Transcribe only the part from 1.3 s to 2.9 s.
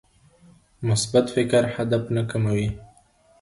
فکر هدف نه کموي.